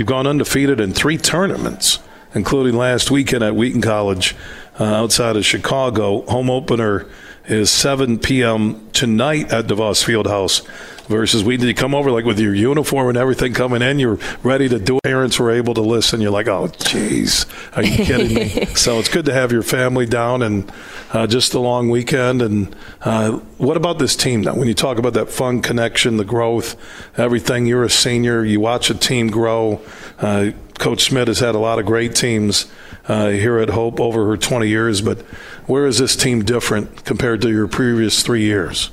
[0.00, 1.98] You've gone undefeated in three tournaments,
[2.34, 4.36] including last weekend at Wheaton College
[4.78, 6.22] uh, outside of Chicago.
[6.22, 7.06] Home opener
[7.46, 8.88] is 7 p.m.
[8.92, 10.66] tonight at DeVos Fieldhouse
[11.08, 14.18] versus we did you come over like with your uniform and everything coming in you're
[14.44, 15.02] ready to do it.
[15.02, 16.20] Parents were able to listen.
[16.20, 18.66] You're like oh jeez are you kidding me?
[18.76, 20.72] So it's good to have your family down and
[21.12, 22.40] uh, just a long weekend.
[22.40, 26.24] And uh, what about this team now when you talk about that fun connection the
[26.24, 26.76] growth
[27.18, 29.80] everything you're a senior you watch a team grow
[30.20, 30.50] uh,
[30.80, 32.70] coach smith has had a lot of great teams
[33.06, 35.20] uh, here at hope over her 20 years but
[35.66, 38.90] where is this team different compared to your previous three years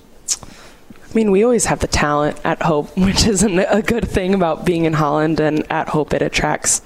[1.09, 4.65] I mean, we always have the talent at Hope, which isn't a good thing about
[4.65, 5.39] being in Holland.
[5.39, 6.81] And at Hope, it attracts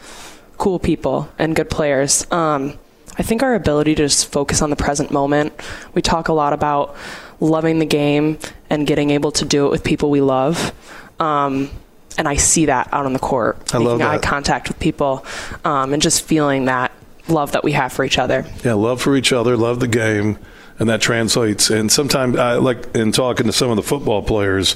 [0.58, 2.32] cool people and good players.
[2.32, 2.78] Um,
[3.18, 5.54] I think our ability to just focus on the present moment.
[5.94, 6.96] We talk a lot about
[7.40, 8.38] loving the game
[8.70, 10.72] and getting able to do it with people we love.
[11.20, 11.70] Um,
[12.18, 14.10] and I see that out on the court, I making love that.
[14.10, 15.26] eye contact with people,
[15.66, 16.92] um, and just feeling that
[17.28, 18.46] love that we have for each other.
[18.64, 20.38] Yeah, love for each other, love the game,
[20.80, 21.70] and that translates.
[21.70, 24.76] And sometimes, I like in talking to some of the football players,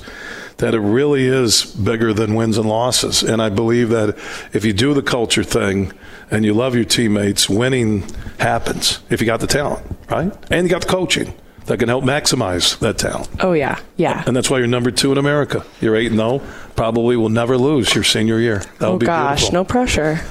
[0.58, 3.24] that it really is bigger than wins and losses.
[3.24, 4.18] And I believe that
[4.54, 5.92] if you do the culture thing
[6.32, 8.06] and you love your teammates, winning
[8.40, 10.32] happens if you got the talent, right?
[10.50, 11.34] And you got the coaching
[11.66, 13.30] that can help maximize that talent.
[13.40, 14.24] Oh yeah, yeah.
[14.28, 15.66] And that's why you're number two in America.
[15.82, 16.42] You're eight and zero.
[16.76, 18.60] Probably will never lose your senior year.
[18.80, 19.54] That oh would be gosh, beautiful.
[19.54, 20.20] no pressure.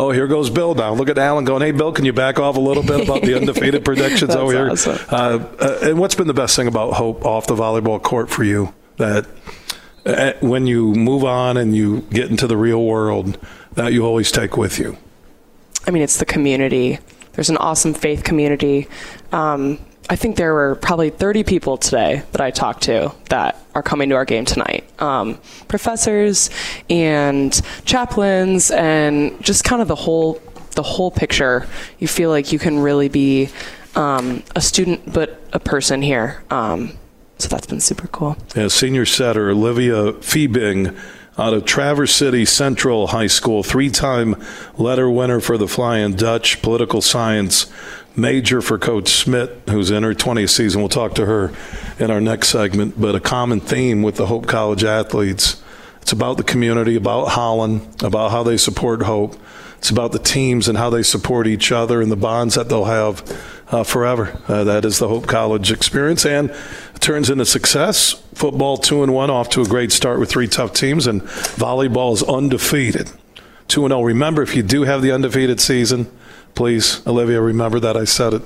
[0.00, 0.94] Oh, here goes Bill now.
[0.94, 3.34] Look at Alan going, hey, Bill, can you back off a little bit about the
[3.40, 4.70] undefeated predictions over here?
[4.70, 4.96] awesome.
[5.10, 8.44] Uh, uh, and what's been the best thing about Hope off the volleyball court for
[8.44, 8.72] you?
[8.98, 9.26] That
[10.06, 13.38] uh, when you move on and you get into the real world,
[13.72, 14.96] that you always take with you.
[15.86, 17.00] I mean, it's the community.
[17.38, 18.88] There's an awesome faith community.
[19.30, 19.78] Um,
[20.10, 24.08] I think there were probably 30 people today that I talked to that are coming
[24.08, 24.90] to our game tonight.
[25.00, 26.50] Um, professors
[26.90, 27.52] and
[27.84, 31.68] chaplains and just kind of the whole the whole picture.
[32.00, 33.50] You feel like you can really be
[33.94, 36.42] um, a student, but a person here.
[36.50, 36.98] Um,
[37.38, 38.36] so that's been super cool.
[38.56, 40.98] Yeah, senior setter Olivia Fiebing
[41.38, 44.36] out of Traverse City Central High School, three time
[44.76, 47.70] letter winner for the Flying Dutch, political science
[48.16, 50.80] major for Coach Smith, who's in her 20th season.
[50.80, 51.52] We'll talk to her
[52.00, 53.00] in our next segment.
[53.00, 55.62] But a common theme with the Hope College athletes
[56.08, 59.36] it's about the community, about Holland, about how they support Hope.
[59.76, 62.86] It's about the teams and how they support each other and the bonds that they'll
[62.86, 63.22] have
[63.70, 64.38] uh, forever.
[64.48, 66.54] Uh, that is the Hope College experience, and
[67.00, 68.12] turns into success.
[68.34, 72.12] Football two and one, off to a great start with three tough teams, and volleyball
[72.12, 73.10] is undefeated,
[73.66, 74.02] two and zero.
[74.02, 76.10] Remember, if you do have the undefeated season,
[76.54, 78.42] please, Olivia, remember that I said it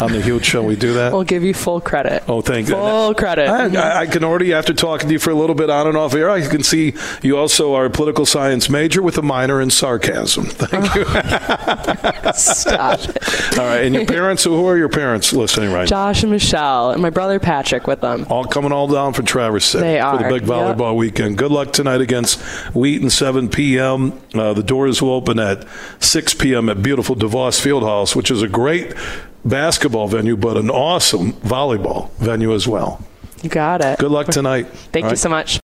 [0.00, 0.62] on the huge show.
[0.62, 1.12] We do that.
[1.12, 2.22] We'll give you full credit.
[2.28, 2.74] Oh, thank you.
[2.74, 3.48] Full credit.
[3.48, 6.14] I, I can already, after talking to you for a little bit on and off
[6.14, 9.70] air, I can see you also are a political science major with a minor in
[9.70, 10.44] sarcasm.
[10.48, 11.04] Thank you.
[12.32, 13.58] Stop it.
[13.58, 16.12] All right, and your parents, who are your parents listening right now?
[16.12, 18.26] Josh and Michelle and my brother Patrick with them.
[18.30, 20.50] All coming all down from Traverse City They for the are, big yep.
[20.50, 21.38] volleyball weekend.
[21.38, 22.40] Good luck tonight against
[22.74, 24.20] Wheaton, 7 p.m.
[24.34, 25.66] Uh, the doors will open at
[26.00, 26.68] 6 p.m.
[26.68, 28.94] at beautiful DeVos Fieldhouse, which is a great
[29.44, 33.04] basketball venue, but an awesome volleyball venue as well.
[33.42, 33.98] You got it.
[33.98, 34.66] Good luck tonight.
[34.66, 35.18] Thank All you right?
[35.18, 35.56] so much.